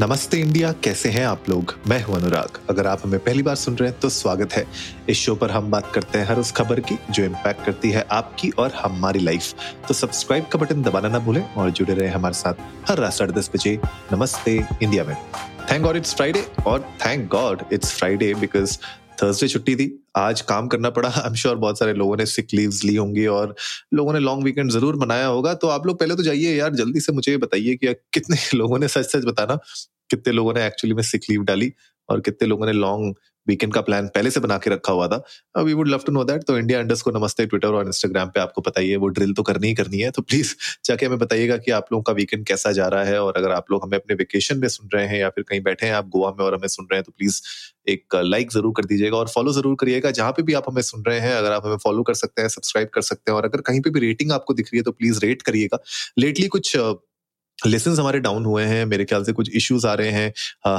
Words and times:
नमस्ते 0.00 0.38
इंडिया, 0.38 0.70
कैसे 0.84 1.08
हैं 1.08 1.24
आप 1.26 1.48
लोग? 1.48 1.74
मैं 1.88 2.02
हूँ 2.02 2.14
अनुराग। 2.16 2.58
अगर 2.70 2.86
आप 2.86 3.00
हमें 3.04 3.18
पहली 3.20 3.42
बार 3.42 3.54
सुन 3.54 3.74
रहे 3.76 3.88
हैं 3.90 3.98
तो 4.00 4.08
स्वागत 4.08 4.52
है। 4.52 4.64
इस 5.08 5.18
शो 5.18 5.34
पर 5.34 5.50
हम 5.50 5.70
बात 5.70 5.90
करते 5.94 6.18
हैं 6.18 6.26
हर 6.26 6.38
उस 6.38 6.52
खबर 6.52 6.80
की, 6.80 6.96
जो 7.10 7.24
इम्पैक्ट 7.24 7.64
करती 7.66 7.90
है 7.90 8.06
आपकी 8.10 8.50
और 8.50 8.72
हमारी 8.74 9.20
लाइफ 9.20 9.54
तो 9.88 9.94
सब्सक्राइब 9.94 10.46
का 10.46 10.58
बटन 10.58 10.82
दबाना 10.82 11.08
ना 11.08 11.18
भूलें 11.18 11.42
और 11.42 11.70
जुड़े 11.70 11.94
रहे 11.94 12.08
हमारे 12.08 12.34
साथ 12.34 12.54
हर 12.90 12.98
रात 12.98 13.12
साढ़े 13.12 13.32
दस 13.32 13.50
बजे। 13.54 13.78
नमस्ते 14.12 14.56
इंडिया 14.82 15.04
में। 15.04 15.16
थैंक 15.70 15.82
गॉड 15.82 15.96
इट्स 15.96 16.14
फ्राइडे 16.14 16.46
और 16.66 16.80
thank 17.06 17.28
God 17.30 17.62
it's 17.72 17.92
Friday 17.92 18.34
because 18.34 18.78
Thursday 19.22 19.48
छुट्टी 19.48 19.76
थी। 19.76 20.01
आज 20.14 20.40
काम 20.42 20.68
करना 20.68 20.90
पड़ा। 20.90 21.08
आई 21.10 21.28
एम 21.28 21.34
श्योर 21.34 21.56
बहुत 21.56 21.78
सारे 21.78 21.92
लोगों 21.94 22.16
ने 22.16 22.26
सिक 22.26 22.48
लीव्स 22.54 22.82
ली 22.84 22.94
होंगी 22.96 23.26
और 23.28 23.54
लोगों 23.94 24.12
ने 24.12 24.18
लॉन्ग 24.20 24.44
वीकेंड 24.44 24.70
ज़रूर 24.70 24.96
मनाया 24.96 25.26
होगा। 25.26 25.54
तो 25.54 25.68
आप 25.68 25.86
लोग 25.86 25.98
पहले 26.00 26.16
तो 26.16 26.22
जाइए 26.22 26.54
यार, 26.56 26.74
जल्दी 26.74 27.00
से 27.00 27.12
मुझे 27.12 27.32
ये 27.32 27.38
बताइए 27.38 27.74
कि 27.76 27.94
कितने 28.14 28.36
लोगों 28.54 28.78
ने 28.78 28.88
सच 28.88 29.06
सच 29.06 29.24
बताना, 29.24 29.58
कितने 30.10 30.32
लोगों 30.32 30.54
ने 30.54 30.66
एक्चुअली 30.66 30.94
में 30.94 31.02
सिक 31.02 31.22
लीव 31.30 31.42
डाली 31.44 31.72
और 32.08 32.20
कितने 32.20 32.48
लोगों 32.48 32.66
ने 32.66 32.72
लॉन्ग 32.72 33.14
वीकेंड 33.46 33.72
का 33.74 33.80
प्लान 33.82 34.08
पहले 34.08 34.30
से 34.30 34.40
बना 34.40 34.58
के 34.58 34.70
रखा 34.70 34.92
हुआ 34.92 35.06
था। 35.08 35.22
We 35.58 35.72
would 35.72 35.88
love 35.88 36.02
to 36.06 36.12
know 36.12 36.24
that 36.24 36.44
तो 36.44 36.58
इंडिया 36.58 36.78
अंडर्स 36.80 37.02
को 37.02 37.10
नमस्ते 37.10 37.46
ट्विटर 37.46 37.68
और 37.70 37.86
इंस्टाग्राम 37.86 38.28
पे 38.28 38.40
आपको 38.40 38.60
पता 38.62 38.80
ही 38.80 38.94
वो 38.96 39.08
ड्रिल 39.10 39.32
तो 39.34 39.42
करनी 39.42 39.68
ही 39.68 39.74
करनी 39.74 39.98
है। 39.98 40.10
तो 40.10 40.22
प्लीज़ 40.22 40.54
जाके 40.84 41.06
हमें 41.06 41.18
बताइएगा 41.18 41.56
कि 41.56 41.70
आप 41.72 41.92
लोगों 41.92 42.02
का 42.02 42.12
वीकेंड 42.12 42.46
कैसा 42.46 42.72
जा 42.72 42.86
रहा 42.88 43.04
है 43.04 43.22
और 43.22 43.36
अगर 43.36 43.52
आप 43.52 43.70
लोग 43.70 43.84
हमें 43.84 43.98
अपने 43.98 44.16
वेकेशन 44.16 44.58
में 44.58 44.68
सुन 44.68 44.88
रहे 44.94 45.06
हैं 45.06 45.18
या 45.20 45.28
फिर 45.30 45.44
कहीं 45.48 45.60
बैठे 45.62 45.86
हैं 45.86 45.94
आप 45.94 46.08
गोवा 46.08 46.30
में 46.38 46.44
और 46.46 46.54
हमें 46.54 46.68
सुन 46.68 46.86
रहे 46.90 46.98
हैं 46.98 47.04
तो 47.04 47.12
प्लीज़ 47.12 47.40
एक 47.88 48.16
लाइक 48.16 48.52
ज़रूर 48.52 48.72
कर 48.76 48.84
दीजिएगा 48.84 49.16
और 49.16 49.28
फॉलो 49.28 49.52
ज़रूर 49.52 49.76
करिएगा। 49.80 50.10
जहाँ 50.12 50.32
पे 50.32 50.42
भी 50.42 50.52
आप 50.54 50.64
हमें 50.68 50.82
सुन 50.82 51.02
रहे 51.04 51.20
हैं, 51.20 51.34
अगर 51.34 51.52
आप 51.52 51.66
हमें 51.66 51.76
फॉलो 51.78 52.02
कर 52.02 52.14
सकते 52.16 52.42
हैं 52.42 52.48
सब्सक्राइब 52.50 52.88
कर 52.94 53.02
सकते 53.02 53.30
हैं 53.30 53.36
और 53.36 53.44
अगर 53.44 53.60
कहीं 53.62 53.80
पे 53.80 53.90
भी 53.90 54.00
रेटिंग 54.00 54.32
आपको 54.32 54.54
दिख 54.54 54.66
रही 54.66 54.78
है 54.78 54.82
तो 54.82 54.92
प्लीज़ 54.92 55.20
रेट 55.20 55.42
करिएगा। 55.42 55.78
लेटली 56.18 56.46
कुछ 56.48 56.76
लेसन 57.58 57.90
हमारे 57.98 58.18
डाउन 58.20 58.44
हुए 58.44 58.62
हैं, 58.64 58.84
मेरे 58.86 59.04
ख्याल 59.04 59.24
से 59.24 59.32
कुछ 59.32 59.50
इश्यूज़ 59.56 59.86
आ 59.86 59.92
रहे 59.94 60.10
हैं 60.10 60.32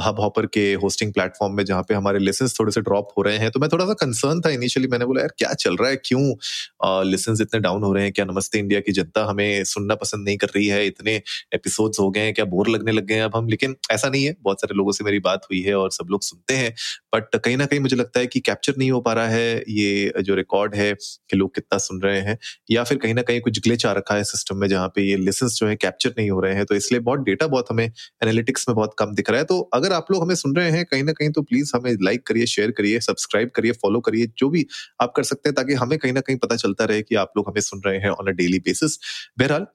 हब 0.04 0.16
हॉपर 0.20 0.46
के 0.46 0.62
होस्टिंग 0.82 1.12
प्लेटफॉर्म 1.12 1.54
में 1.56 1.64
जहाँ 1.64 1.82
पे 1.88 1.94
हमारे 1.94 2.18
लेसन 2.18 2.48
थोड़े 2.58 2.72
से 2.72 2.80
ड्रॉप 2.80 3.08
हो 3.18 3.22
रहे 3.22 3.36
हैं। 3.38 3.50
तो 3.50 3.60
मैं 3.60 3.68
थोड़ा 3.72 3.84
सा 3.86 3.92
कंसर्न 4.00 4.40
था 4.40 4.50
इनिशियली 4.50 4.88
मैंने 4.88 5.04
बोला, 5.04 5.20
यार, 5.20 5.32
क्या 5.38 5.52
चल 5.54 5.76
रहा 5.76 5.90
है? 5.90 5.96
क्यों 6.04 7.04
लेसन 7.10 7.36
इतने 7.42 7.60
डाउन 7.60 7.82
हो 7.82 7.92
रहे 7.92 8.04
हैं? 8.04 8.12
क्या 8.12 8.24
नमस्ते 8.24 8.58
इंडिया 8.58 8.80
की 8.80 8.92
जनता 8.92 9.24
हमें 9.26 9.64
सुनना 9.64 9.94
पसंद 9.94 10.24
नहीं 10.24 10.36
कर 10.36 10.46
रही 10.56 10.66
है? 10.66 10.86
इतने 10.86 11.14
एपिसोड्स 11.54 12.00
हो 12.00 12.10
गए 12.10 12.20
हैं, 12.20 12.34
क्या 12.34 12.44
बोर 12.44 12.68
लगने 12.68 12.92
लग 12.92 13.06
गए 13.06 13.14
हैं 13.14 13.22
अब 13.22 13.36
हम? 13.36 13.48
लेकिन 13.48 13.76
ऐसा 13.92 14.08
नहीं 14.08 14.24
है, 14.24 14.34
बहुत 14.42 14.60
सारे 14.60 14.74
लोगों 14.76 14.92
से 14.92 15.04
मेरी 15.04 15.18
बात 15.20 15.46
हुई 15.50 15.60
है 15.62 15.74
और 15.76 15.90
सब 15.92 16.06
लोग 16.10 16.22
सुनते 16.22 16.54
हैं। 16.54 16.74
बट 17.14 17.36
कहीं 17.36 17.56
ना 17.56 17.66
कहीं 17.66 17.80
मुझे 17.80 17.96
लगता 17.96 18.20
है 18.20 18.26
कि 18.26 18.40
कैप्चर 18.40 18.74
नहीं 18.78 18.90
हो 18.90 19.00
पा 19.00 19.12
रहा 19.12 19.28
है, 19.28 19.56
ये 19.68 20.12
जो 20.22 20.34
रिकॉर्ड 20.34 20.74
है 20.74 20.92
कि 20.94 21.36
लोग 21.36 21.54
कितना 21.54 21.78
सुन 21.78 22.00
रहे 22.02 22.20
हैं। 22.20 22.38
या 22.70 22.84
फिर 22.84 22.98
कहीं 22.98 23.14
ना 23.14 23.22
कहीं 23.22 23.40
कुछ 23.40 23.60
ग्लिच 23.60 23.86
आ 23.86 23.92
रखा 23.92 24.14
है 24.14 24.24
सिस्टम 24.24 24.56
में 24.56 24.68
जहाँ 24.68 24.88
पे 24.88 25.02
ये 25.02 25.16
लेसन 25.16 25.48
जो 25.48 25.66
है 25.66 25.76
कैप्चर 25.76 26.14
नहीं 26.18 26.30
हो 26.30 26.40
रहे 26.40 26.54
हैं। 26.54 26.63
तो 26.64 26.74
इसलिए 26.74 27.00
बहुत 27.02 27.20
डेटा 27.20 27.46
बहुत 27.46 27.70
हमें 27.70 27.84
एनालिटिक्स 27.84 28.68
में 28.68 28.74
बहुत 28.76 28.94
कम 28.98 29.14
दिख 29.14 29.30
रहा 29.30 29.38
है। 29.38 29.44
तो 29.44 29.60
अगर 29.74 29.92
आप 29.92 30.12
लोग 30.12 30.22
हमें 30.22 30.34
सुन 30.36 30.56
रहे 30.56 30.70
हैं 30.70 30.84
कहीं 30.84 31.02
ना 31.04 31.12
कहीं 31.12 31.30
तो 31.30 31.42
प्लीज़ 31.44 31.72
हमें 31.74 31.92
लाइक 32.02 32.26
करिए 32.26 32.46
शेयर 32.46 32.70
करिए 32.70 33.00
सब्सक्राइब 33.00 33.50
करिए 33.56 33.72
फॉलो 33.74 34.00
करिए, 34.00 34.26
जो 34.38 34.48
भी 34.48 34.66
आप 35.02 35.12
कर 35.16 35.22
सकते 35.24 35.48
हैं 35.48 35.54
ताकि 35.54 35.74
हमें 35.74 35.98
कहीं 35.98 36.12
ना 36.12 36.20
कहीं 36.20 36.36
पता 36.38 36.56
चलता 36.56 36.84
रहे 36.84 37.02
कि 37.02 37.14
आप 37.14 37.32
लोग 37.36 37.48
हमें 37.48 37.60
सुन 37.60 37.82
रहे 37.86 37.98
हैं 37.98 38.10
ऑन 38.10 38.28
अ 38.28 38.36
डेली 38.36 38.58
बेसिस 38.60 38.98
बहरहाल 39.38 39.66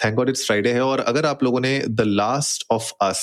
थैंक 0.00 0.14
गॉड 0.16 0.28
इट्स 0.28 0.46
फ्राइडे 0.46 0.72
है 0.72 0.80
और 0.80 1.00
अगर 1.02 1.26
आप 1.26 1.42
लोगों 1.42 1.60
ने 1.60 1.78
the 1.90 2.00
last 2.00 2.66
of 2.70 2.92
us 3.02 3.22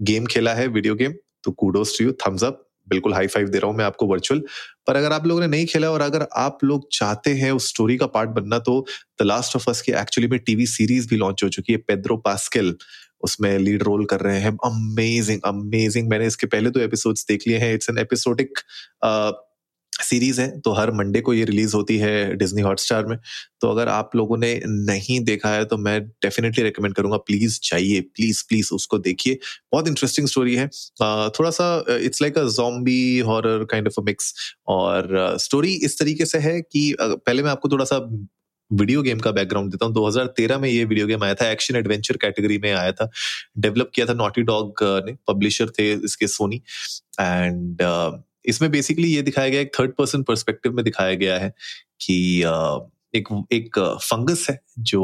game 0.00 0.26
खेला 0.26 0.54
है 0.54 0.66
वीडियो 0.68 0.94
गेम 0.94 1.14
तो 1.44 1.50
kudos 1.54 1.98
to 1.98 2.04
you 2.04 2.12
thumbs 2.26 2.44
up 2.44 2.65
बिल्कुल 2.88 3.14
हाई 3.14 3.26
फाइव 3.26 3.48
दे 3.48 3.58
रहा 3.58 3.70
हूँ 3.70 3.76
मैं 3.78 3.84
आपको 3.84 4.06
वर्चुअल 4.06 4.40
पर 4.86 4.96
अगर 4.96 5.12
आप 5.12 5.26
लोगों 5.26 5.40
ने 5.40 5.46
नहीं 5.46 5.66
खेला 5.66 5.90
और 5.90 6.00
अगर 6.00 6.26
आप 6.36 6.58
लोग 6.64 6.88
चाहते 6.92 7.30
हैं 7.30 7.50
उस 7.52 7.68
स्टोरी 7.68 7.96
का 7.96 8.06
पार्ट 8.06 8.30
बनना 8.30 8.58
तो 8.58 8.86
द 9.20 9.26
लास्ट 9.26 9.56
ऑफ़ 9.56 9.70
अस 9.70 9.80
की 9.80 9.92
एक्चुअली 9.92 10.28
में 10.28 10.38
टीवी 10.38 10.66
सीरीज़ 10.66 11.08
भी 11.08 11.16
लॉन्च 11.16 11.44
हो 11.44 11.48
चुकी 11.48 11.72
है 11.72 11.78
पेद्रो 11.78 12.16
पास्किल 12.16 12.76
उसमें 13.22 13.58
लीड 13.58 13.82
रोल 13.82 14.04
कर 14.04 14.20
रहे 14.20 14.38
हैं। 14.40 14.50
अमेजिंग 14.64 15.40
अमेजिंग 15.44 16.08
मैंने 16.08 16.26
इसके 16.26 16.46
पहले 16.46 16.70
दो 16.70 16.80
एपिसोड्स 16.80 17.26
देख 17.28 17.48
लिए 17.48 17.58
हैं। 17.58 17.74
इट्स 17.74 17.90
एन 17.90 17.98
एपिसोडिक 17.98 18.58
सीरीज़ 20.08 20.40
है 20.40 20.48
तो 20.60 20.72
हर 20.72 20.90
मंडे 20.94 21.20
को 21.20 21.34
ये 21.34 21.44
रिलीज़ 21.44 21.74
होती 21.76 21.96
है 21.98 22.34
डिज्नी 22.36 22.62
हॉटस्टार 22.62 23.06
में। 23.06 23.16
तो 23.60 23.70
अगर 23.70 23.88
आप 23.88 24.16
लोगों 24.16 24.36
ने 24.36 24.52
नहीं 24.66 25.18
देखा 25.24 25.50
है 25.50 25.64
तो 25.64 25.76
मैं 25.78 26.00
डेफिनेटली 26.02 26.64
रिकमेंड 26.64 26.94
करूँगा। 26.94 27.16
प्लीज़ 27.18 27.58
चाहिए 27.62 28.00
प्लीज़ 28.00 28.42
प्लीज़ 28.48 28.70
उसको 28.74 28.98
देखिए। 29.00 29.38
बहुत 29.72 29.88
इंटरेस्टिंग 29.88 30.28
स्टोरी 30.28 30.54
है। 30.54 30.68
थोड़ा 31.30 31.50
सा 31.50 31.84
it's 31.90 32.22
like 32.22 32.38
a 32.38 32.44
zombie 32.50 33.18
horror 33.26 33.64
kind 33.70 33.86
of 33.86 34.00
a 34.00 34.04
mix 34.04 34.32
और 34.68 35.36
स्टोरी 35.40 35.74
इस 35.84 35.98
तरीके 35.98 36.26
से 36.26 36.38
है 36.38 36.60
कि 36.62 36.94
पहले 37.00 37.42
मैं 37.42 37.50
आपको 37.50 37.68
थोड़ा 37.68 37.84
सा 37.84 37.98
वीडियो 38.70 39.02
गेम 39.02 39.18
का 39.18 39.30
बैकग्राउंड 39.32 39.70
देता 39.70 39.86
हूँ। 39.86 39.94
2013 39.94 40.58
में 40.58 40.68
ये 40.68 40.84
वीडियो 40.84 41.06
गेम 41.06 41.24
आया 41.24 41.34
था 41.34 41.50
एक्शन 41.50 41.76
एडवेंचर 41.76 42.16
कैटेगरी 42.16 42.56
में 42.58 42.72
आया 42.72 42.92
था। 42.92 43.08
डेवलप 43.58 43.90
किया 43.94 44.06
था 44.06 44.14
नॉटी 44.14 44.42
डॉग 44.44 44.82
ने 45.06 45.12
पब्लिशर 45.28 45.68
थे 45.78 45.92
इसके 45.94 46.26
सोनी 46.28 46.56
एंड 47.20 47.82
इसमें 48.46 48.70
बेसिकली 48.70 49.08
ये 49.08 49.22
दिखाया 49.22 49.48
गया, 49.48 49.60
एक 49.60 49.72
थर्ड 49.80 49.92
पर्सन 49.92 50.22
परस्पेक्टिव 50.22 50.72
में 50.72 50.84
दिखाया 50.84 51.14
गया 51.14 51.38
है 51.38 51.52
कि 52.00 52.40
एक 53.14 53.28
एक 53.52 53.78
फंगस 54.02 54.46
है 54.50 54.60
जो 54.78 55.02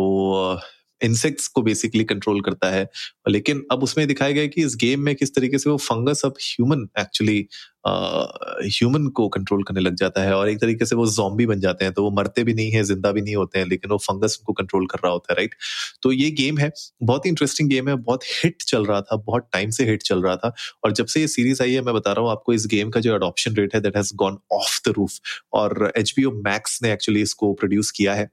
इंसेक्ट्स 1.02 1.46
को 1.48 1.62
बेसिकली 1.62 2.04
कंट्रोल 2.04 2.40
करता 2.40 2.70
है। 2.70 2.86
लेकिन 3.28 3.64
अब 3.72 3.82
उसमें 3.82 4.06
दिखाया 4.08 4.32
गया 4.32 4.46
कि 4.46 4.64
इस 4.64 4.76
गेम 4.80 5.00
में 5.00 5.14
किस 5.16 5.34
तरीके 5.34 5.58
से 5.58 5.70
वो 5.70 5.76
फंगस 5.78 6.22
अब 6.24 6.34
ह्यूमन 6.42 6.88
एक्चुअली 7.00 7.46
ह्यूमन 7.86 9.06
को 9.08 9.26
कंट्रोल 9.28 9.62
करने 9.62 9.80
लग 9.80 9.94
जाता 9.96 10.22
है 10.22 10.34
और 10.36 10.48
एक 10.48 10.60
तरीके 10.60 10.86
से 10.86 10.96
वो 10.96 11.06
जॉम्बी 11.06 11.46
बन 11.46 11.60
जाते 11.60 11.84
हैं। 11.84 11.94
तो 11.94 12.02
वो 12.02 12.10
मरते 12.10 12.44
भी 12.44 12.54
नहीं 12.54 12.70
है, 12.70 12.82
ज़िंदा 12.84 13.12
भी 13.12 13.20
नहीं 13.22 13.34
होते 13.36 13.58
हैं, 13.58 13.66
लेकिन 13.66 13.90
वो 13.90 13.96
फंगस 13.98 14.36
उनको 14.40 14.52
कंट्रोल 14.52 14.86
कर 14.86 14.98
रहा 15.04 15.12
होता 15.12 15.32
है 15.32 15.36
राइट 15.36 15.54
तो 16.02 16.12
ये 16.12 16.30
गेम 16.32 16.58
है, 16.58 16.70
बहुत 17.02 17.24
ही 17.26 17.30
इंटरेस्टिंग 17.30 17.68
गेम 17.70 17.88
है, 17.88 17.94
बहुत 17.96 18.24
हिट 18.34 18.62
चल 18.62 18.84
रहा 18.86 19.00
था, 19.00 19.16
बहुत 19.16 19.48
टाइम 19.52 19.70
से 19.70 19.84
हिट 19.84 20.02
चल 20.02 20.22
रहा 20.22 20.36
था। 20.36 20.52
और 20.84 20.92
जब 20.92 21.06
से 21.06 21.20
ये 21.20 21.28
सीरीज़ 21.28 21.62
आई 21.62 21.72
है, 21.72 21.80
मैं 21.82 21.94
बता 21.94 22.12
रहा 22.12 22.22
हूँ, 22.22 22.30
आपको 22.30 22.52
इस 22.52 22.66
गेम 22.66 22.90
का 22.90 23.00
जो 23.00 23.14
अडॉप्शन 23.14 23.54
रेट 23.56 23.74
है 23.74 23.80
that 23.80 23.96
has 23.96 24.12
gone 24.16 24.38
off 24.52 24.80
the 24.88 24.92
roof 24.96 25.18
और 25.52 25.92
HBO 25.98 26.32
मैक्स 26.46 26.78
ने 26.82 26.92
एक्चुअली 26.92 27.22
इसको 27.22 27.52
प्रोड्यूस 27.54 27.90
किया 27.90 28.14
है। 28.14 28.30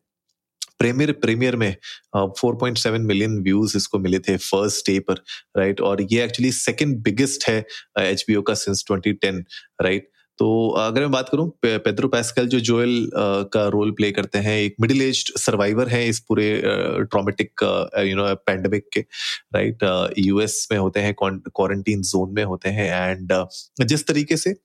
प्रीमियर 0.80 1.12
प्रीमियर 1.22 1.56
में 1.56 1.76
four 2.16 2.56
point 2.56 2.78
seven 2.78 3.02
million 3.06 3.40
views 3.44 3.78
इसको 3.78 4.00
मिले 4.00 4.20
थे 4.20 4.38
फ़र्स्ट 4.40 4.90
डे 4.90 5.00
पर 5.00 5.24
राइट 5.58 5.82
और 5.82 6.02
ये 6.12 6.24
एक्चुअली 6.24 6.52
सेकंड 6.52 7.02
बिगेस्ट 7.04 7.50
है 7.50 7.58
एच 8.00 8.26
uh, 8.30 8.44
का 8.48 8.54
सिंस 8.56 8.86
2010 8.92 9.44
राइट 9.82 10.10
तो 10.40 10.48
अगर 10.80 11.02
मैं 11.02 11.12
बात 11.12 11.30
करूँ 11.30 11.48
पेद्रो 11.64 12.08
पैस्कल 12.08 12.48
जो 12.48 12.60
जोएल 12.60 13.10
का 13.54 13.68
रोल 13.68 13.92
प्ले 13.92 14.12
करते 14.12 14.40
हैं 14.40 14.56
एक 14.60 14.76
मिडिल 14.82 15.02
एज 15.02 15.24
सर्वाइवर 15.38 15.88
है 15.88 16.08
इस 16.08 16.20
पूरे 16.20 16.46
ट्रॉमेटिक 16.64 17.64
यू 18.08 18.16
नो 18.16 18.34
पैंडमिक 18.48 18.88
के 18.94 19.00
राइट 19.56 19.84
यूएस 20.18 20.68
में 20.72 20.78
होते 20.78 21.00
हैं 21.00 21.14
क्वारंटीन 21.14 22.02
जोन 22.04 22.34
में 22.34 22.44
होते 22.44 22.70
हैं 22.70 22.90
एंड 23.12 23.34
जिस 23.84 24.08
तरीके 24.08 24.38
से 24.38 24.56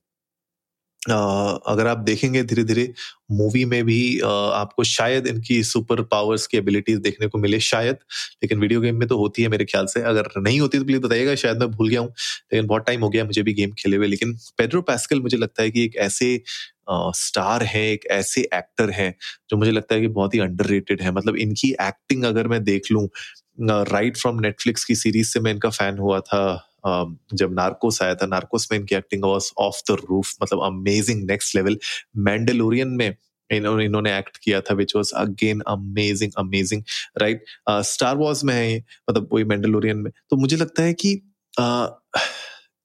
अगर 1.10 1.86
आप 1.86 1.98
देखेंगे 1.98 2.42
धीरे 2.42 2.64
धीरे 2.64 2.92
मूवी 3.30 3.64
में 3.64 3.84
भी 3.84 4.20
आपको 4.20 4.84
शायद 4.84 5.26
इनकी 5.26 5.64
सुपर 5.64 6.02
पावर्स 6.02 6.46
की 6.46 6.58
एबिलिटीज 6.58 6.98
देखने 6.98 7.26
को 7.26 7.38
मिले 7.38 7.60
शायद 7.60 7.96
लेकिन 8.42 8.60
वीडियो 8.60 8.80
गेम 8.80 8.96
में 8.96 9.08
तो 9.08 9.18
होती 9.18 9.42
है 9.42 9.48
मेरे 9.48 9.64
ख्याल 9.64 9.86
से। 9.86 10.02
अगर 10.02 10.28
नहीं 10.38 10.60
होती 10.60 10.78
तो 10.78 10.84
प्लीज़ 10.84 11.00
बताइएगा 11.00 11.34
शायद 11.34 11.58
मैं 11.58 11.70
भूल 11.70 11.88
गया 11.88 12.00
हूँ 12.00 12.08
लेकिन 12.52 12.66
बहुत 12.66 12.86
टाइम 12.86 13.00
हो 13.00 13.08
गया 13.08 13.24
मुझे 13.24 13.42
भी 13.42 13.52
गेम 13.52 13.72
खेले 13.72 13.96
हुए 13.96 14.06
लेकिन 14.06 14.38
पेड्रो 14.58 14.82
पैस्कल 14.82 15.20
मुझे 15.20 15.36
लगता 15.36 15.62
है 15.62 15.70
कि 15.70 15.84
एक 15.84 15.96
ऐसे 15.96 16.42
स्टार 16.90 17.60
uh, 17.60 17.66
है 17.66 17.92
एक 17.92 18.06
ऐसे 18.06 18.40
एक्टर 18.54 18.90
है 18.90 19.14
जो 19.50 19.56
मुझे 19.56 19.70
लगता 19.70 19.94
है 19.94 20.00
कि 20.00 20.08
बहुत 20.08 20.34
ही 20.34 20.38
अंडर 20.38 21.02
है। 21.02 21.12
मतलब 21.12 21.36
इनकी 21.36 21.70
एक्टिंग 21.70 22.24
अगर 22.24 22.48
मैं 22.48 22.64
देख 22.64 22.82
लूँ 22.92 23.08
राइट 23.60 24.16
फ्रॉम 24.16 24.40
नेटफ्लिक्स 24.40 24.84
की 24.84 24.94
सीरीज़ 24.94 25.28
से 25.28 25.40
मैं 25.40 25.52
इनका 25.52 25.70
फ़ैन 25.70 25.98
हुआ 25.98 26.20
था 26.20 26.70
जब 27.34 27.54
नार्कोस 27.54 28.02
आया 28.02 28.14
था 28.14 28.26
नार्कोस 28.26 28.68
में 28.72 28.78
इनकी 28.78 28.94
acting 28.94 29.24
was 29.24 29.52
off 29.58 29.92
the 29.92 29.96
roof 30.10 30.34
मतलब 30.42 30.60
अमेजिंग 30.62 31.24
नेक्स्ट 31.24 31.56
लेवल 31.56 31.78
मैंडलोरियन 32.16 32.88
में 32.88 33.16
इन्होंने 33.52 33.84
इन्होंने 33.84 34.18
एक्ट 34.18 34.36
किया 34.36 34.60
था 34.60 34.74
which 34.74 34.96
was 34.96 35.12
again 35.16 35.60
amazing 35.60 36.32
amazing 36.38 36.82
right 37.18 37.44
Star 37.70 38.16
Wars 38.16 38.44
में 38.44 38.54
है 38.54 38.72
ये 38.72 38.84
मतलब 39.10 39.28
वही 39.32 39.44
मैंडलोरियन 39.44 39.96
में। 39.96 40.12
तो 40.30 40.36
मुझे 40.36 40.56
लगता 40.56 40.82
है 40.82 40.94
कि 40.94 41.32
uh, 41.60 41.88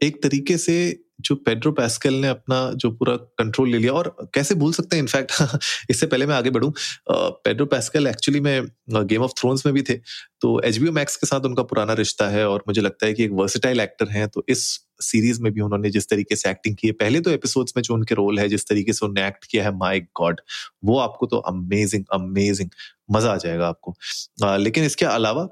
एक 0.02 0.24
तरीके 0.24 0.58
से 0.58 1.04
जो 1.20 1.36
पेड्रो 1.36 1.72
पैस्कल 1.72 2.14
ने 2.14 2.28
अपना 2.28 2.72
जो 2.76 2.92
पूरा 2.92 3.16
कंट्रोल 3.16 3.70
ले 3.70 3.78
लिया 3.78 3.94
और 3.94 4.16
कैसे 4.34 4.56
भूल 4.56 4.74
सकते 4.74 4.96
हैं? 4.96 5.04
इनफैक्ट 5.04 5.32
इससे 5.90 6.08
पहले 6.08 6.26
मैं 6.26 6.36
आगे 6.36 6.50
बढ़ूं। 6.50 6.72
पेड्रो 7.12 7.66
पैस्कल 7.66 8.08
एक्चुअली 8.08 8.40
में 8.40 8.68
गेम 8.92 9.22
ऑफ़ 9.22 9.32
थ्रोन्स 9.40 9.66
में 9.66 9.76
भी 9.76 9.82
थे। 9.82 9.94
तो 10.42 10.60
एच 10.62 10.80
मैक्स 10.80 11.16
के 11.16 11.28
साथ 11.28 11.42
उनका 11.42 11.64
पुराना 11.64 11.94
रिश्ता 11.94 12.28
है 12.30 12.48
और 12.50 12.64
मुझे 12.68 12.82
लगता 12.82 13.06
है 13.06 13.14
कि 13.14 13.24
एक 13.24 13.32
वर्सिटाइल 13.32 13.80
एक्टर 13.80 14.10
हैं। 14.10 14.28
तो 14.28 14.46
इस 14.50 14.86
सीरीज़ 15.02 15.42
में 15.42 15.52
भी 15.54 15.62
उन्होंने 15.62 15.90
जिस 15.90 16.10
तरीके 16.10 16.36
से 16.36 16.50
एक्टिंग 16.50 16.76
की 16.76 16.88
है 16.88 16.94
पहले 16.94 17.20
तो 17.22 17.32
एपिसोड्स 17.32 17.74
में 17.78 17.84
जो 17.84 17.94
उनके 17.94 18.16
रोल 18.16 18.40
है 18.40 18.50
जिस 18.50 18.68
तरीके 18.68 18.94
से 18.94 19.06
उन्होंने 19.06 19.28
एक्ट 19.28 19.46
किया 19.46 19.64
है 19.64 19.76
माई 19.78 20.00
गॉड 20.00 20.42
वो 20.86 21.00
आपको 21.00 21.26
तो 21.26 21.38
अमेजिंग 21.38 22.06
अमेजिंग 22.14 22.70
मज़ा 23.12 23.32
आ 23.34 23.38
जाएगा 23.38 23.68
आपको। 23.68 23.96
आ, 24.44 24.56
लेकिन 24.58 24.84
इसके 24.84 25.06
अलावा 25.06 25.48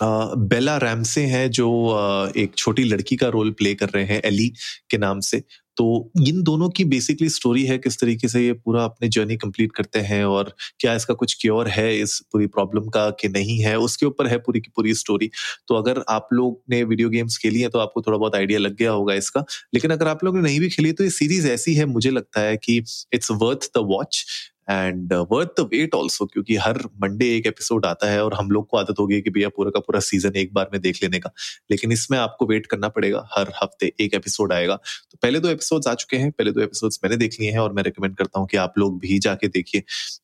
बेला 0.00 0.76
रैमसे 0.78 1.22
हैं 1.26 1.50
जो 1.50 1.68
एक 2.36 2.54
छोटी 2.56 2.84
लड़की 2.84 3.16
का 3.16 3.28
रोल 3.28 3.50
प्ले 3.52 3.74
कर 3.74 3.88
रहे 3.88 4.04
हैं, 4.04 4.20
एली 4.24 4.48
के 4.90 4.98
नाम 4.98 5.20
से। 5.22 5.42
तो 5.76 5.86
इन 6.18 6.42
दोनों 6.42 6.68
की 6.70 6.84
बेसिकली 6.84 7.28
स्टोरी 7.28 7.64
है 7.66 7.76
किस 7.78 7.98
तरीके 8.00 8.28
से 8.28 8.44
ये 8.44 8.52
पूरा 8.54 8.84
अपने 8.84 9.08
जर्नी 9.08 9.36
कंप्लीट 9.36 9.72
करते 9.72 9.98
हैं 10.00 10.24
और 10.24 10.52
क्या 10.80 10.94
इसका 10.94 11.14
कुछ 11.14 11.36
क्योर 11.40 11.68
है 11.68 11.98
इस 11.98 12.18
पूरी 12.32 12.46
प्रॉब्लम 12.48 12.88
का 12.88 13.08
कि 13.20 13.28
नहीं 13.28 13.58
है, 13.60 13.76
उसके 13.78 14.06
ऊपर 14.06 14.26
है 14.26 14.38
पूरी 14.38 14.60
की 14.60 14.70
पूरी 14.76 14.94
स्टोरी 14.94 15.30
तो 15.68 15.74
अगर 15.74 16.02
आप 16.08 16.28
लोग 16.32 16.60
ने 16.70 16.82
वीडियो 16.84 17.08
गेम्स 17.10 17.36
खेली 17.38 17.60
है 17.60 17.68
तो 17.68 17.78
आपको 17.78 18.02
थोड़ा 18.02 18.18
बहुत 18.18 18.36
आइडिया 18.36 18.58
लग 18.58 18.76
गया 18.76 18.90
होगा 18.90 19.14
इसका। 19.14 19.44
लेकिन 19.74 19.90
अगर 19.90 20.08
आप 20.08 20.24
लोग 20.24 20.36
ने 20.36 20.42
नहीं 20.42 20.60
भी 20.60 20.68
खेली 20.70 20.92
तो 20.92 21.04
ये 21.04 21.10
सीरीज़ 21.12 21.48
ऐसी 21.48 21.74
है, 21.74 21.86
मुझे 21.86 22.10
लगता 22.10 22.40
है 22.40 22.56
कि 22.56 22.76
it's 23.12 23.30
worth 23.32 23.70
the 23.76 23.86
watch 23.88 24.24
and 24.68 25.12
worth 25.30 25.48
the 25.60 25.68
wait 25.72 25.94
also 25.94 26.26
क्योंकि 26.26 26.56
हर 26.56 26.78
मंडे 27.02 27.26
एक 27.36 27.46
एपिसोड 27.46 27.86
आता 27.86 28.10
है 28.10 28.22
और 28.24 28.34
हम 28.34 28.50
लोग 28.50 28.66
को 28.68 28.76
आदत 28.76 28.98
हो 29.00 29.06
गई 29.06 29.20
कि 29.20 29.30
भैया 29.30 29.48
पूरा 29.56 29.70
का 29.70 29.80
पूरा 29.80 30.00
सीज़न 30.00 30.36
एक 30.36 30.52
बार 30.54 30.70
में 30.72 30.80
देख 30.82 31.02
लेने 31.02 31.18
का। 31.18 31.30
लेकिन 31.70 31.92
इसमें 31.92 32.18
आपको 32.18 32.46
वेट 32.46 32.66
करना 32.66 32.88
पड़ेगा, 32.88 33.26
हर 33.32 33.52
हफ़्ते 33.62 33.92
एक 34.00 34.14
एपिसोड 34.14 34.52
आएगा। 34.52 34.76
तो 34.76 35.18
पहले 35.22 35.40
दो 35.40 35.48
एपिसोड 35.48 35.88
आ 35.88 35.94
चुके 35.94 36.16
हैं, 36.16 36.30
पहले 36.30 36.52
दो 36.52 36.60
एपिसोड 36.60 36.92
मैंने 37.04 37.16
देख 37.16 37.36
लिए 37.40 37.50
हैं 37.50 37.58
और 37.58 37.72
मैं 37.72 37.82
रिकमेंड 37.82 38.16
करता 38.16 38.40
हूँ 38.40 38.48
कि 38.48 38.56
आप 38.56 38.74
लोग 38.78 38.98
भी 39.00 39.18
जाके 39.18 39.48
देखिए। 39.48 39.82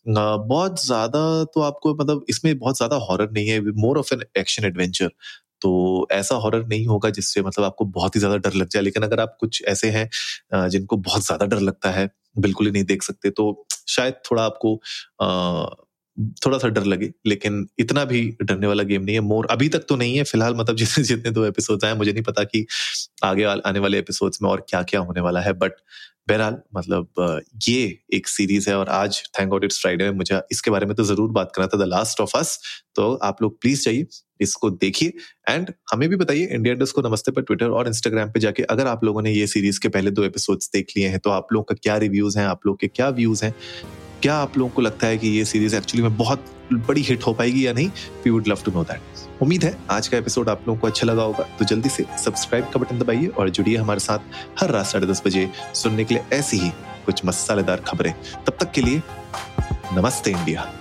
बहुत 0.09 0.85
ज़्यादा 0.85 1.23
तो 1.45 1.61
आपको 1.61 1.95
मतलब 1.95 2.25
इसमें 2.29 2.59
बहुत 2.59 2.77
ज़्यादा 2.77 2.97
हॉरर 3.09 3.31
नहीं 3.31 3.49
है 3.49 3.61
more 3.77 3.99
of 3.99 4.15
an 4.15 4.23
action 4.39 4.65
adventure 4.65 5.11
तो 5.63 6.09
ऐसा 6.13 6.35
हॉरर 6.37 6.67
नहीं 6.69 6.87
होगा 6.87 7.11
जिससे 7.13 7.43
मतलब 7.43 7.65
आपको 7.65 7.85
बहुत 7.91 8.17
ही 8.17 8.21
ज़्यादा 8.21 8.37
डर 8.41 8.55
लग 8.55 8.69
जाए। 8.69 8.83
लेकिन 8.83 9.03
अगर 9.03 9.21
आप 9.21 9.37
कुछ 9.41 9.63
ऐसे 9.69 9.91
हैं 9.91 10.09
जिनको 10.69 10.97
बहुत 10.99 11.25
ज़्यादा 11.27 11.47
डर 11.47 11.61
लगता 11.63 11.91
है, 11.93 12.09
बिल्कुल 12.39 12.67
ही 12.67 12.73
नहीं 12.73 12.85
देख 12.85 13.03
सकते 13.03 13.31
तो 13.33 13.67
शायद 13.89 14.15
थोड़ा 14.31 14.45
आपको 14.45 14.75
थोड़ा 16.47 16.59
सा 16.59 16.69
डर 16.69 16.85
लगे, 16.85 17.11
लेकिन 17.27 17.67
इतना 17.79 18.05
भी 18.05 18.21
डरने 18.43 18.67
वाला 18.67 18.83
गेम 18.83 19.03
नहीं 19.03 19.15
है। 19.15 19.21
मोर 19.21 19.47
अभी 19.51 19.69
तक 19.69 19.85
तो 19.89 19.97
नहीं 19.97 20.17
है, 20.17 20.25
फ़िलहाल 20.25 20.55
मतलब 20.55 20.77
जितने 20.85 21.05
जितने 21.05 21.31
दो 21.31 21.45
एपिसोड 21.45 21.85
आए, 21.85 21.95
मुझे 21.95 22.13
नहीं 22.13 22.23
पता 22.23 22.45
कि 22.45 22.67
आगे 23.25 23.45
आने 23.45 23.79
वाले 23.79 23.99
एपिसोड्स 23.99 24.43
में 24.43 24.51
और 24.51 24.67
क्या 24.69 24.83
क्या 24.83 25.01
होने 25.01 25.21
वाला 25.21 25.41
है 25.41 25.53
बट 25.53 25.73
बहरहाल 26.29 26.57
मतलब 26.77 27.41
ये 27.69 27.99
एक 28.13 28.29
सीरीज़ 28.29 28.69
है 28.71 28.77
और 28.79 28.89
आज 28.89 29.23
थैंक 29.41 29.51
गॉड 29.51 29.65
इट्स 29.65 29.81
फ्राइडे 29.81 30.05
में 30.05 30.11
मुझे 30.11 30.41
इसके 30.53 30.71
बारे 30.71 30.87
में 30.87 30.95
तो 30.97 31.05
ज़रूर 31.05 31.31
बात 31.31 31.53
करना 31.57 31.67
था 31.67 31.79
द 31.79 31.89
लास्ट 31.89 32.21
ऑफ़ 32.21 32.37
अस 32.37 32.59
तो 32.95 33.15
आप 33.15 33.43
लोग 33.43 33.61
प्लीज़ 33.61 33.85
चाहिए 33.85 34.07
इसको 34.41 34.71
देखिए 34.71 35.13
एंड 35.49 35.73
हमें 35.93 36.09
भी 36.09 36.17
बताइए 36.17 36.47
इंडिया 36.47 36.75
इंडस्ट 36.75 36.95
को 36.95 37.03
नमस्ते 37.03 37.31
पर 37.31 37.43
ट्विटर 37.43 37.67
और 37.67 37.89
इंस्टाग्राम 37.89 38.31
पे 38.31 38.41
जाके 38.41 38.63
अगर 38.63 38.87
आप 38.87 39.05
लोगों 39.05 39.23
ने 39.23 39.33
ये 39.33 39.47
सीरीज़ 39.47 39.81
के 39.81 39.89
पहले 39.89 40.11
दो 40.11 40.25
एपिसोड्स 40.25 40.71
देख 40.73 40.93
लिए 40.97 41.09
हैं 41.09 41.19
तो 41.19 41.31
आप 41.31 41.53
लोगों 41.53 41.65
का 41.65 41.75
क्या 41.83 41.97
रिव्यूज़ 41.97 42.39
हैं, 42.39 42.47
आप 42.47 42.67
लोग 42.67 42.81
के 42.81 42.89
क्या 42.89 43.09
व्यूज़ 43.09 43.45
हैं 43.45 43.55
क्या 44.23 44.35
आप 44.35 44.57
लोगों 44.59 44.71
को 44.71 44.83
लगता 44.83 45.07
है 45.07 45.19
कि 45.19 45.29
ये 45.29 45.45
सीरीज़ 45.45 45.77
एक्चुअली 45.77 46.03
में 46.03 46.17
बहुत 46.17 46.45
बड़ी 46.73 47.03
हिट 47.03 47.23
हो 47.23 47.33
पाएगी 47.33 47.67
या 47.67 47.73
नहीं? 47.73 47.89
We 48.25 48.31
would 48.31 48.49
love 48.49 48.59
to 48.65 48.71
know 48.71 48.83
that 48.85 49.43
उम्मीद 49.43 49.65
है 49.65 49.79
आज 49.91 50.09
का 50.09 50.19
एपिसोड 50.19 50.49
आप 50.49 50.69
लोगों 50.69 50.81
को 50.81 50.87
अच्छा 50.87 51.07
लगा 51.07 51.23
होगा। 51.23 51.45
तो 51.59 51.65
जल्दी 51.65 51.89
से 51.89 52.05
सब्सक्राइब 52.25 52.65
का 52.65 52.81
बटन 52.81 52.99
दबाइए 52.99 53.27
और 53.27 53.51
जुड़िए 53.51 53.77
हमारे 53.77 54.01
साथ 54.01 54.19
हर 54.61 54.71
रात 54.71 54.87
साढ़े 54.87 55.07
दस 55.07 55.23
बजे 55.27 55.49
सुनने 55.75 56.05
के 56.05 56.15
लिए 56.15 56.25
ऐसी 56.33 56.59
ही 56.59 56.71
कुछ 57.07 57.25
मसालेदार 57.25 57.81
खबरें। 57.81 58.15
तब 58.47 58.57
तक 58.61 58.71
के 58.71 58.81
लिए 58.81 59.03
नमस्ते 59.93 60.31
इंडिया। 60.31 60.73